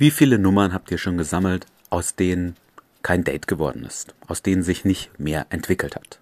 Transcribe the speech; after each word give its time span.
Wie 0.00 0.12
viele 0.12 0.38
Nummern 0.38 0.72
habt 0.72 0.92
ihr 0.92 0.98
schon 0.98 1.18
gesammelt, 1.18 1.66
aus 1.90 2.14
denen 2.14 2.54
kein 3.02 3.24
Date 3.24 3.48
geworden 3.48 3.84
ist, 3.84 4.14
aus 4.28 4.42
denen 4.42 4.62
sich 4.62 4.84
nicht 4.84 5.18
mehr 5.18 5.46
entwickelt 5.50 5.96
hat? 5.96 6.20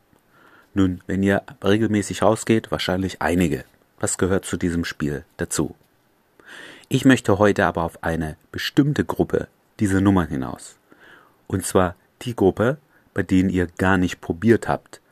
Nun, 0.73 1.03
wenn 1.07 1.23
ihr 1.23 1.43
regelmäßig 1.63 2.23
rausgeht, 2.23 2.71
wahrscheinlich 2.71 3.21
einige. 3.21 3.67
Was 4.01 4.17
gehört 4.17 4.47
zu 4.47 4.57
diesem 4.57 4.87
Spiel 4.87 5.27
dazu? 5.37 5.75
Ich 6.89 7.05
möchte 7.05 7.39
heute 7.39 7.67
aber 7.67 7.83
auf 7.83 8.03
eine 8.03 8.39
bestimmte 8.51 9.05
Gruppe 9.05 9.47
dieser 9.79 10.01
Nummern 10.01 10.29
hinaus. 10.29 10.77
Und 11.47 11.67
zwar 11.67 11.97
die 12.23 12.35
Gruppe, 12.35 12.79
bei 13.13 13.23
denen 13.23 13.51
ihr 13.51 13.67
gar 13.67 13.99
nicht 13.99 14.23
probiert 14.23 14.69
habt, 14.69 15.03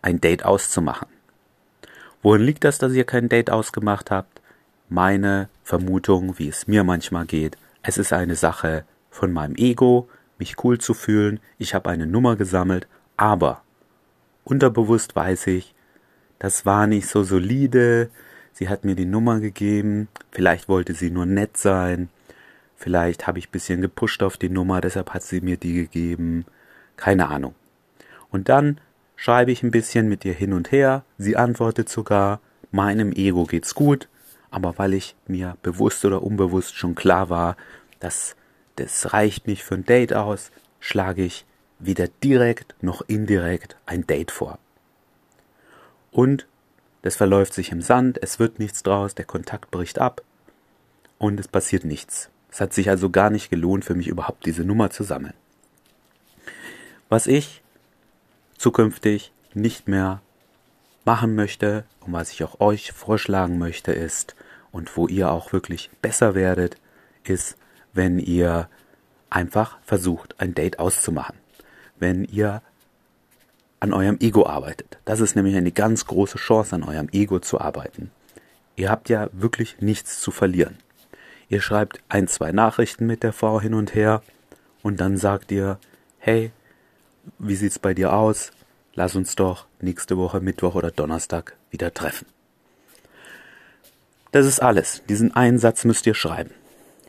ein 0.00 0.20
Date 0.20 0.44
auszumachen. 0.44 1.08
Wohin 2.22 2.42
liegt 2.42 2.62
das, 2.62 2.78
dass 2.78 2.92
ihr 2.92 3.04
kein 3.04 3.28
Date 3.28 3.50
ausgemacht 3.50 4.12
habt? 4.12 4.40
Meine 4.88 5.48
Vermutung, 5.64 6.38
wie 6.38 6.48
es 6.48 6.68
mir 6.68 6.84
manchmal 6.84 7.26
geht, 7.26 7.56
es 7.82 7.98
ist 7.98 8.12
eine 8.12 8.36
Sache 8.36 8.84
von 9.10 9.32
meinem 9.32 9.56
Ego, 9.56 10.08
mich 10.38 10.62
cool 10.64 10.78
zu 10.78 10.94
fühlen, 10.94 11.40
ich 11.58 11.74
habe 11.74 11.90
eine 11.90 12.06
Nummer 12.06 12.36
gesammelt, 12.36 12.88
aber 13.16 13.62
unterbewusst 14.44 15.14
weiß 15.14 15.48
ich, 15.48 15.74
das 16.38 16.64
war 16.64 16.86
nicht 16.86 17.06
so 17.06 17.22
solide, 17.22 18.10
sie 18.52 18.68
hat 18.68 18.84
mir 18.84 18.94
die 18.94 19.06
Nummer 19.06 19.40
gegeben, 19.40 20.08
vielleicht 20.30 20.68
wollte 20.68 20.94
sie 20.94 21.10
nur 21.10 21.26
nett 21.26 21.56
sein, 21.56 22.08
vielleicht 22.76 23.26
habe 23.26 23.38
ich 23.38 23.48
ein 23.48 23.52
bisschen 23.52 23.80
gepusht 23.80 24.22
auf 24.22 24.36
die 24.36 24.48
Nummer, 24.48 24.80
deshalb 24.80 25.10
hat 25.10 25.22
sie 25.22 25.40
mir 25.40 25.56
die 25.56 25.74
gegeben, 25.74 26.46
keine 26.96 27.28
Ahnung. 27.28 27.54
Und 28.30 28.48
dann 28.48 28.80
schreibe 29.16 29.52
ich 29.52 29.62
ein 29.62 29.70
bisschen 29.70 30.08
mit 30.08 30.24
ihr 30.24 30.32
hin 30.32 30.52
und 30.52 30.72
her, 30.72 31.04
sie 31.18 31.36
antwortet 31.36 31.88
sogar, 31.88 32.40
meinem 32.70 33.12
Ego 33.12 33.44
geht's 33.44 33.74
gut, 33.74 34.08
aber 34.50 34.78
weil 34.78 34.94
ich 34.94 35.14
mir 35.26 35.56
bewusst 35.62 36.04
oder 36.04 36.22
unbewusst 36.22 36.76
schon 36.76 36.94
klar 36.94 37.30
war, 37.30 37.56
dass 38.00 38.36
das 38.76 39.12
reicht 39.12 39.46
nicht 39.46 39.62
für 39.62 39.74
ein 39.74 39.84
Date 39.84 40.12
aus, 40.12 40.50
schlage 40.80 41.24
ich 41.24 41.44
weder 41.78 42.08
direkt 42.22 42.74
noch 42.82 43.02
indirekt 43.06 43.76
ein 43.86 44.06
Date 44.06 44.30
vor. 44.30 44.58
Und 46.10 46.46
das 47.02 47.16
verläuft 47.16 47.54
sich 47.54 47.72
im 47.72 47.80
Sand, 47.80 48.18
es 48.22 48.38
wird 48.38 48.58
nichts 48.58 48.82
draus, 48.82 49.14
der 49.14 49.24
Kontakt 49.24 49.70
bricht 49.70 49.98
ab 49.98 50.22
und 51.18 51.40
es 51.40 51.48
passiert 51.48 51.84
nichts. 51.84 52.30
Es 52.50 52.60
hat 52.60 52.72
sich 52.72 52.90
also 52.90 53.10
gar 53.10 53.30
nicht 53.30 53.50
gelohnt 53.50 53.84
für 53.84 53.94
mich 53.94 54.08
überhaupt 54.08 54.44
diese 54.44 54.64
Nummer 54.64 54.90
zu 54.90 55.04
sammeln. 55.04 55.34
Was 57.08 57.26
ich 57.26 57.62
zukünftig 58.58 59.32
nicht 59.54 59.88
mehr 59.88 60.20
machen 61.10 61.34
möchte 61.34 61.82
und 62.06 62.12
was 62.12 62.30
ich 62.30 62.44
auch 62.44 62.60
euch 62.60 62.92
vorschlagen 62.92 63.58
möchte 63.58 63.90
ist 63.90 64.36
und 64.70 64.96
wo 64.96 65.08
ihr 65.08 65.32
auch 65.32 65.52
wirklich 65.52 65.90
besser 66.00 66.36
werdet, 66.36 66.76
ist, 67.24 67.56
wenn 67.92 68.20
ihr 68.20 68.68
einfach 69.28 69.78
versucht, 69.82 70.36
ein 70.38 70.54
Date 70.54 70.78
auszumachen. 70.78 71.34
Wenn 71.98 72.22
ihr 72.22 72.62
an 73.80 73.92
eurem 73.92 74.18
Ego 74.20 74.46
arbeitet. 74.46 74.98
Das 75.04 75.18
ist 75.18 75.34
nämlich 75.34 75.56
eine 75.56 75.72
ganz 75.72 76.06
große 76.06 76.38
Chance, 76.38 76.76
an 76.76 76.84
eurem 76.84 77.08
Ego 77.10 77.40
zu 77.40 77.60
arbeiten. 77.60 78.12
Ihr 78.76 78.88
habt 78.88 79.08
ja 79.08 79.30
wirklich 79.32 79.80
nichts 79.80 80.20
zu 80.20 80.30
verlieren. 80.30 80.78
Ihr 81.48 81.60
schreibt 81.60 82.04
ein, 82.08 82.28
zwei 82.28 82.52
Nachrichten 82.52 83.08
mit 83.08 83.24
der 83.24 83.32
Frau 83.32 83.60
hin 83.60 83.74
und 83.74 83.96
her 83.96 84.22
und 84.82 85.00
dann 85.00 85.16
sagt 85.16 85.50
ihr, 85.50 85.80
hey, 86.20 86.52
wie 87.40 87.56
sieht's 87.56 87.80
bei 87.80 87.94
dir 87.94 88.12
aus? 88.12 88.52
Lass 89.00 89.16
uns 89.16 89.34
doch 89.34 89.64
nächste 89.80 90.18
Woche 90.18 90.42
Mittwoch 90.42 90.74
oder 90.74 90.90
Donnerstag 90.90 91.56
wieder 91.70 91.94
treffen. 91.94 92.26
Das 94.30 94.44
ist 94.44 94.60
alles. 94.60 95.00
Diesen 95.08 95.34
einen 95.34 95.58
Satz 95.58 95.86
müsst 95.86 96.06
ihr 96.06 96.12
schreiben. 96.12 96.50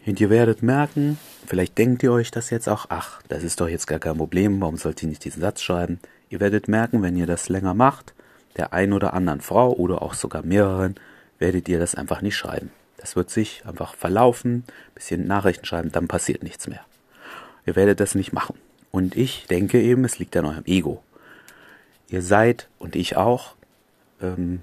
Und 0.05 0.21
ihr 0.21 0.29
werdet 0.29 0.63
merken, 0.63 1.19
vielleicht 1.45 1.77
denkt 1.77 2.01
ihr 2.01 2.13
euch 2.13 2.31
das 2.31 2.49
jetzt 2.49 2.69
auch, 2.69 2.85
ach, 2.87 3.21
das 3.27 3.43
ist 3.43 3.59
doch 3.59 3.67
jetzt 3.67 3.87
gar 3.87 3.99
kein 3.99 4.15
Problem, 4.15 4.61
warum 4.61 4.77
sollt 4.77 5.03
ihr 5.03 5.09
nicht 5.09 5.25
diesen 5.25 5.41
Satz 5.41 5.59
schreiben? 5.59 5.99
Ihr 6.29 6.39
werdet 6.39 6.69
merken, 6.69 7.01
wenn 7.01 7.17
ihr 7.17 7.27
das 7.27 7.49
länger 7.49 7.73
macht, 7.73 8.13
der 8.55 8.71
ein 8.71 8.93
oder 8.93 9.13
anderen 9.13 9.41
Frau 9.41 9.73
oder 9.73 10.01
auch 10.01 10.13
sogar 10.13 10.43
mehreren, 10.43 10.95
werdet 11.39 11.67
ihr 11.67 11.77
das 11.77 11.95
einfach 11.95 12.21
nicht 12.21 12.37
schreiben. 12.37 12.71
Das 12.95 13.17
wird 13.17 13.29
sich 13.29 13.63
einfach 13.65 13.95
verlaufen, 13.95 14.63
bisschen 14.95 15.27
Nachrichten 15.27 15.65
schreiben, 15.65 15.91
dann 15.91 16.07
passiert 16.07 16.41
nichts 16.41 16.69
mehr. 16.69 16.85
Ihr 17.65 17.75
werdet 17.75 17.99
das 17.99 18.15
nicht 18.15 18.31
machen. 18.31 18.55
Und 18.91 19.17
ich 19.17 19.45
denke 19.49 19.81
eben, 19.81 20.05
es 20.05 20.19
liegt 20.19 20.37
an 20.37 20.45
eurem 20.45 20.63
Ego. 20.65 21.03
Ihr 22.11 22.21
seid, 22.21 22.67
und 22.77 22.97
ich 22.97 23.15
auch, 23.15 23.55
ähm, 24.21 24.59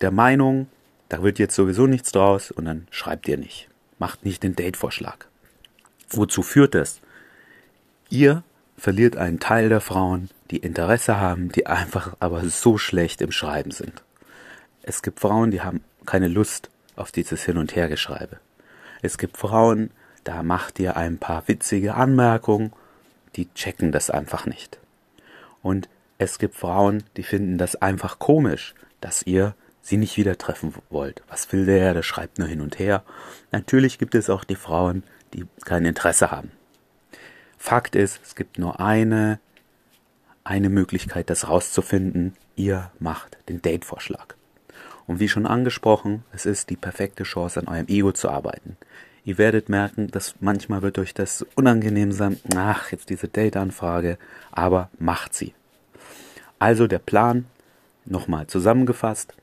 der 0.00 0.10
Meinung, 0.10 0.66
da 1.08 1.22
wird 1.22 1.38
jetzt 1.38 1.54
sowieso 1.54 1.86
nichts 1.86 2.10
draus 2.10 2.50
und 2.50 2.64
dann 2.64 2.88
schreibt 2.90 3.28
ihr 3.28 3.38
nicht. 3.38 3.68
Macht 4.00 4.24
nicht 4.24 4.42
den 4.42 4.56
Date-Vorschlag. 4.56 5.26
Wozu 6.10 6.42
führt 6.42 6.74
das? 6.74 7.00
Ihr 8.10 8.42
verliert 8.76 9.16
einen 9.16 9.38
Teil 9.38 9.68
der 9.68 9.80
Frauen, 9.80 10.28
die 10.50 10.56
Interesse 10.56 11.20
haben, 11.20 11.52
die 11.52 11.66
einfach 11.66 12.16
aber 12.18 12.44
so 12.48 12.78
schlecht 12.78 13.20
im 13.20 13.30
Schreiben 13.30 13.70
sind. 13.70 14.02
Es 14.82 15.00
gibt 15.00 15.20
Frauen, 15.20 15.52
die 15.52 15.60
haben 15.60 15.84
keine 16.04 16.28
Lust 16.28 16.68
auf 16.96 17.12
dieses 17.12 17.44
Hin- 17.44 17.58
und 17.58 17.76
Hergeschreibe. 17.76 18.40
Es 19.02 19.18
gibt 19.18 19.36
Frauen, 19.36 19.90
da 20.24 20.42
macht 20.42 20.80
ihr 20.80 20.96
ein 20.96 21.18
paar 21.18 21.46
witzige 21.46 21.94
Anmerkungen, 21.94 22.72
die 23.36 23.52
checken 23.54 23.92
das 23.92 24.10
einfach 24.10 24.46
nicht. 24.46 24.78
Und 25.62 25.88
es 26.18 26.38
gibt 26.38 26.56
Frauen, 26.56 27.04
die 27.16 27.22
finden 27.22 27.58
das 27.58 27.76
einfach 27.76 28.18
komisch, 28.18 28.74
dass 29.00 29.22
ihr 29.22 29.54
sie 29.80 29.96
nicht 29.96 30.16
wieder 30.16 30.36
treffen 30.36 30.74
wollt. 30.90 31.22
Was 31.28 31.50
will 31.52 31.64
der? 31.64 31.94
Der 31.94 32.02
schreibt 32.02 32.38
nur 32.38 32.48
hin 32.48 32.60
und 32.60 32.78
her. 32.78 33.04
Natürlich 33.52 33.98
gibt 33.98 34.14
es 34.14 34.28
auch 34.28 34.44
die 34.44 34.56
Frauen, 34.56 35.04
die 35.32 35.46
kein 35.64 35.84
Interesse 35.84 36.30
haben. 36.30 36.50
Fakt 37.56 37.96
ist, 37.96 38.20
es 38.22 38.34
gibt 38.34 38.58
nur 38.58 38.80
eine, 38.80 39.40
eine 40.44 40.68
Möglichkeit, 40.68 41.30
das 41.30 41.48
rauszufinden. 41.48 42.34
Ihr 42.56 42.90
macht 42.98 43.38
den 43.48 43.62
Date-Vorschlag. 43.62 44.34
Und 45.06 45.20
wie 45.20 45.28
schon 45.28 45.46
angesprochen, 45.46 46.24
es 46.32 46.44
ist 46.44 46.68
die 46.68 46.76
perfekte 46.76 47.22
Chance, 47.22 47.60
an 47.60 47.68
eurem 47.68 47.88
Ego 47.88 48.12
zu 48.12 48.28
arbeiten. 48.28 48.76
Ihr 49.24 49.38
werdet 49.38 49.68
merken, 49.68 50.08
dass 50.08 50.34
manchmal 50.40 50.82
wird 50.82 50.98
euch 50.98 51.14
das 51.14 51.46
unangenehm 51.54 52.12
sein, 52.12 52.38
ach, 52.54 52.92
jetzt 52.92 53.08
diese 53.08 53.28
Date-Anfrage, 53.28 54.18
aber 54.50 54.90
macht 54.98 55.34
sie. 55.34 55.54
Also 56.58 56.86
der 56.86 56.98
Plan, 56.98 57.46
nochmal 58.04 58.46
zusammengefasst, 58.46 59.34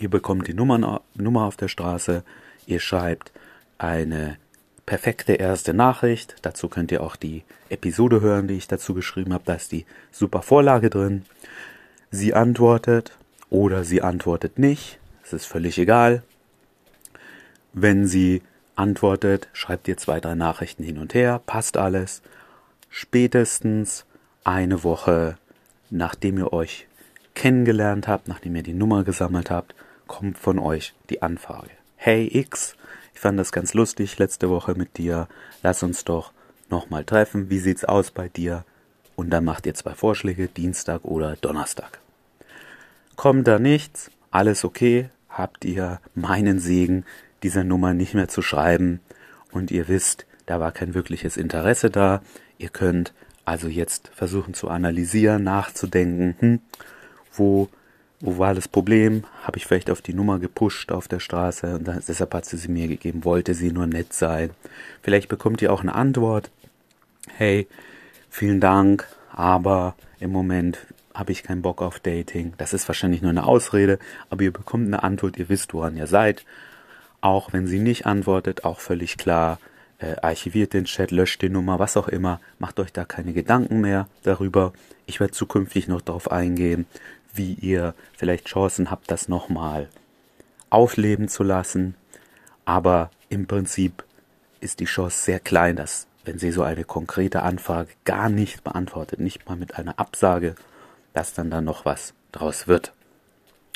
Ihr 0.00 0.08
bekommt 0.08 0.48
die 0.48 0.54
Nummern, 0.54 0.98
Nummer 1.14 1.44
auf 1.44 1.58
der 1.58 1.68
Straße, 1.68 2.24
ihr 2.66 2.80
schreibt 2.80 3.32
eine 3.76 4.38
perfekte 4.86 5.34
erste 5.34 5.74
Nachricht. 5.74 6.36
Dazu 6.40 6.70
könnt 6.70 6.90
ihr 6.90 7.02
auch 7.02 7.16
die 7.16 7.44
Episode 7.68 8.22
hören, 8.22 8.48
die 8.48 8.56
ich 8.56 8.66
dazu 8.66 8.94
geschrieben 8.94 9.34
habe. 9.34 9.44
Da 9.44 9.54
ist 9.54 9.72
die 9.72 9.84
super 10.10 10.40
Vorlage 10.40 10.88
drin. 10.88 11.26
Sie 12.10 12.32
antwortet 12.32 13.12
oder 13.50 13.84
sie 13.84 14.00
antwortet 14.00 14.58
nicht. 14.58 14.98
Es 15.22 15.34
ist 15.34 15.44
völlig 15.44 15.78
egal. 15.78 16.22
Wenn 17.74 18.06
sie 18.06 18.42
antwortet, 18.76 19.48
schreibt 19.52 19.86
ihr 19.86 19.98
zwei, 19.98 20.18
drei 20.18 20.34
Nachrichten 20.34 20.82
hin 20.82 20.96
und 20.96 21.12
her, 21.12 21.42
passt 21.44 21.76
alles. 21.76 22.22
Spätestens 22.88 24.06
eine 24.44 24.82
Woche, 24.82 25.36
nachdem 25.90 26.38
ihr 26.38 26.52
euch 26.52 26.86
kennengelernt 27.34 28.08
habt, 28.08 28.28
nachdem 28.28 28.56
ihr 28.56 28.62
die 28.62 28.74
Nummer 28.74 29.04
gesammelt 29.04 29.50
habt, 29.50 29.74
kommt 30.06 30.38
von 30.38 30.58
euch 30.58 30.94
die 31.08 31.22
Anfrage. 31.22 31.70
Hey 31.96 32.28
X, 32.32 32.74
ich 33.14 33.20
fand 33.20 33.38
das 33.38 33.52
ganz 33.52 33.74
lustig 33.74 34.18
letzte 34.18 34.50
Woche 34.50 34.74
mit 34.74 34.96
dir. 34.96 35.28
Lass 35.62 35.82
uns 35.82 36.04
doch 36.04 36.32
nochmal 36.70 37.04
treffen. 37.04 37.50
Wie 37.50 37.58
sieht's 37.58 37.84
aus 37.84 38.10
bei 38.10 38.28
dir? 38.28 38.64
Und 39.16 39.30
dann 39.30 39.44
macht 39.44 39.66
ihr 39.66 39.74
zwei 39.74 39.94
Vorschläge, 39.94 40.48
Dienstag 40.48 41.04
oder 41.04 41.36
Donnerstag. 41.36 42.00
Kommt 43.16 43.46
da 43.46 43.58
nichts? 43.58 44.10
Alles 44.30 44.64
okay? 44.64 45.10
Habt 45.28 45.64
ihr 45.64 46.00
meinen 46.14 46.58
Segen, 46.58 47.04
dieser 47.42 47.64
Nummer 47.64 47.92
nicht 47.92 48.14
mehr 48.14 48.28
zu 48.28 48.40
schreiben? 48.40 49.00
Und 49.52 49.70
ihr 49.70 49.88
wisst, 49.88 50.26
da 50.46 50.58
war 50.60 50.72
kein 50.72 50.94
wirkliches 50.94 51.36
Interesse 51.36 51.90
da. 51.90 52.22
Ihr 52.56 52.70
könnt 52.70 53.12
also 53.50 53.66
jetzt 53.66 54.12
versuchen 54.14 54.54
zu 54.54 54.68
analysieren, 54.68 55.42
nachzudenken, 55.42 56.36
hm, 56.38 56.60
wo 57.34 57.68
wo 58.22 58.38
war 58.38 58.54
das 58.54 58.68
Problem? 58.68 59.24
Habe 59.44 59.56
ich 59.56 59.66
vielleicht 59.66 59.90
auf 59.90 60.02
die 60.02 60.12
Nummer 60.12 60.38
gepusht 60.38 60.92
auf 60.92 61.08
der 61.08 61.20
Straße 61.20 61.74
und 61.76 61.88
dann, 61.88 62.02
deshalb 62.06 62.34
hat 62.34 62.44
sie 62.44 62.58
sie 62.58 62.68
mir 62.68 62.86
gegeben, 62.86 63.24
wollte 63.24 63.54
sie 63.54 63.72
nur 63.72 63.86
nett 63.86 64.12
sein. 64.12 64.50
Vielleicht 65.02 65.28
bekommt 65.28 65.62
ihr 65.62 65.72
auch 65.72 65.80
eine 65.80 65.94
Antwort. 65.94 66.50
Hey, 67.34 67.66
vielen 68.28 68.60
Dank, 68.60 69.08
aber 69.32 69.94
im 70.20 70.30
Moment 70.30 70.78
habe 71.14 71.32
ich 71.32 71.42
keinen 71.42 71.62
Bock 71.62 71.80
auf 71.80 71.98
Dating. 71.98 72.52
Das 72.58 72.74
ist 72.74 72.86
wahrscheinlich 72.88 73.22
nur 73.22 73.30
eine 73.30 73.46
Ausrede, 73.46 73.98
aber 74.28 74.42
ihr 74.42 74.52
bekommt 74.52 74.86
eine 74.86 75.02
Antwort, 75.02 75.38
ihr 75.38 75.48
wisst, 75.48 75.72
woran 75.72 75.96
ihr 75.96 76.06
seid. 76.06 76.44
Auch 77.22 77.54
wenn 77.54 77.66
sie 77.66 77.80
nicht 77.80 78.04
antwortet, 78.04 78.64
auch 78.64 78.80
völlig 78.80 79.16
klar, 79.16 79.58
äh, 80.00 80.16
archiviert 80.22 80.72
den 80.72 80.84
Chat, 80.86 81.10
löscht 81.10 81.42
die 81.42 81.48
Nummer, 81.48 81.78
was 81.78 81.96
auch 81.96 82.08
immer, 82.08 82.40
macht 82.58 82.80
euch 82.80 82.92
da 82.92 83.04
keine 83.04 83.32
Gedanken 83.32 83.80
mehr 83.80 84.08
darüber. 84.22 84.72
Ich 85.06 85.20
werde 85.20 85.32
zukünftig 85.32 85.88
noch 85.88 86.00
darauf 86.00 86.30
eingehen, 86.32 86.86
wie 87.34 87.54
ihr 87.54 87.94
vielleicht 88.16 88.46
Chancen 88.46 88.90
habt, 88.90 89.10
das 89.10 89.28
nochmal 89.28 89.88
aufleben 90.70 91.28
zu 91.28 91.42
lassen. 91.42 91.94
Aber 92.64 93.10
im 93.28 93.46
Prinzip 93.46 94.04
ist 94.60 94.80
die 94.80 94.86
Chance 94.86 95.24
sehr 95.24 95.40
klein, 95.40 95.76
dass 95.76 96.06
wenn 96.24 96.38
sie 96.38 96.52
so 96.52 96.62
eine 96.62 96.84
konkrete 96.84 97.42
Anfrage 97.42 97.90
gar 98.04 98.28
nicht 98.28 98.62
beantwortet, 98.62 99.20
nicht 99.20 99.48
mal 99.48 99.56
mit 99.56 99.76
einer 99.76 99.98
Absage, 99.98 100.54
dass 101.12 101.34
dann 101.34 101.50
da 101.50 101.60
noch 101.60 101.84
was 101.84 102.14
draus 102.32 102.68
wird. 102.68 102.92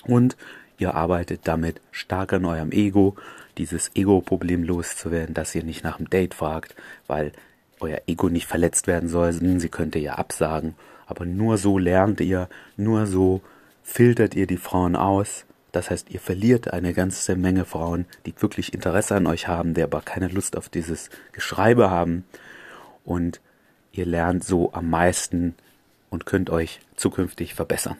Und 0.04 0.36
ihr 0.78 0.94
arbeitet 0.94 1.42
damit 1.44 1.80
stark 1.90 2.32
an 2.32 2.44
eurem 2.44 2.72
Ego, 2.72 3.16
dieses 3.58 3.90
Ego-Problem 3.94 4.64
loszuwerden, 4.64 5.34
dass 5.34 5.54
ihr 5.54 5.64
nicht 5.64 5.84
nach 5.84 5.98
dem 5.98 6.10
Date 6.10 6.34
fragt, 6.34 6.74
weil 7.06 7.32
euer 7.80 8.00
Ego 8.06 8.28
nicht 8.28 8.46
verletzt 8.46 8.86
werden 8.86 9.08
soll. 9.08 9.32
Sie 9.32 9.68
könnte 9.68 9.98
ja 9.98 10.14
absagen, 10.14 10.74
aber 11.06 11.24
nur 11.24 11.58
so 11.58 11.78
lernt 11.78 12.20
ihr, 12.20 12.48
nur 12.76 13.06
so 13.06 13.42
filtert 13.82 14.34
ihr 14.34 14.46
die 14.46 14.56
Frauen 14.56 14.96
aus. 14.96 15.44
Das 15.72 15.90
heißt, 15.90 16.10
ihr 16.10 16.20
verliert 16.20 16.72
eine 16.72 16.94
ganze 16.94 17.36
Menge 17.36 17.64
Frauen, 17.64 18.06
die 18.26 18.34
wirklich 18.40 18.72
Interesse 18.72 19.16
an 19.16 19.26
euch 19.26 19.48
haben, 19.48 19.74
die 19.74 19.82
aber 19.82 20.00
keine 20.00 20.28
Lust 20.28 20.56
auf 20.56 20.68
dieses 20.68 21.10
Geschreibe 21.32 21.90
haben. 21.90 22.24
Und 23.04 23.40
ihr 23.92 24.06
lernt 24.06 24.44
so 24.44 24.72
am 24.72 24.88
meisten 24.88 25.54
und 26.10 26.26
könnt 26.26 26.48
euch 26.48 26.80
zukünftig 26.96 27.54
verbessern. 27.54 27.96